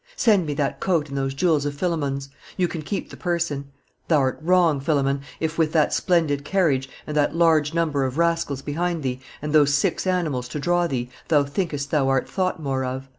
[0.15, 3.69] Send me that coat and those jewels of Philemon's; you can keep the person.
[4.07, 9.03] Thou'rt wrong, Philemon, if, with that splendid carriage, and that large number of rascals behind
[9.03, 13.09] thee, and those six animals to draw thee, thou thiukest thou art thought more of.